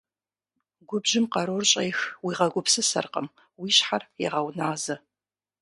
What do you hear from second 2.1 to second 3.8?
уигъэгупсысэркъым, уи